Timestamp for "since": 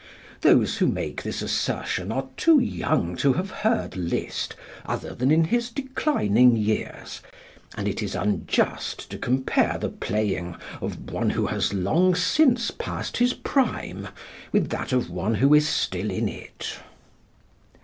12.15-12.71